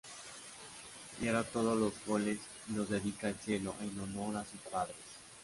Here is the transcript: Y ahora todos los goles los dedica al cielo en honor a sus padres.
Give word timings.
Y 1.21 1.27
ahora 1.27 1.43
todos 1.43 1.77
los 1.77 1.93
goles 2.07 2.39
los 2.75 2.89
dedica 2.89 3.27
al 3.27 3.35
cielo 3.35 3.75
en 3.81 3.99
honor 3.99 4.35
a 4.37 4.45
sus 4.45 4.59
padres. 4.61 4.97